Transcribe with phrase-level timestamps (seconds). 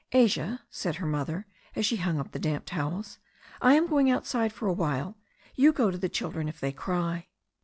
[0.13, 1.45] "Asia," said her mother,
[1.75, 3.19] as she hung up the damp towels,
[3.61, 5.15] 'T am going outside for a while.
[5.53, 7.27] You go to the children if they cry."